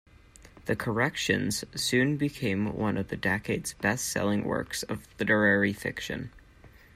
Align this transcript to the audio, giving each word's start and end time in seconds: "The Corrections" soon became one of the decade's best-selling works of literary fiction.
"The 0.65 0.75
Corrections" 0.75 1.63
soon 1.75 2.17
became 2.17 2.73
one 2.73 2.97
of 2.97 3.09
the 3.09 3.15
decade's 3.15 3.73
best-selling 3.73 4.43
works 4.43 4.81
of 4.81 5.07
literary 5.19 5.73
fiction. 5.73 6.31